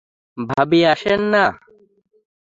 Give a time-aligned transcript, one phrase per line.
[0.37, 1.45] ভাবি, আসেন না।